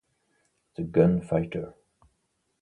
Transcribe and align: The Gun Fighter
The 0.77 0.81
Gun 0.83 1.21
Fighter 1.21 1.75